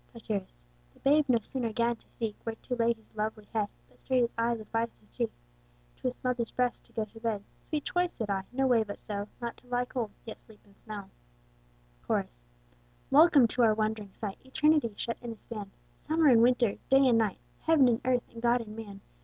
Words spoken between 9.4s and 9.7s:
to